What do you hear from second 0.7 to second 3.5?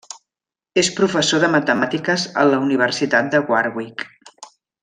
És professor de matemàtiques a la universitat de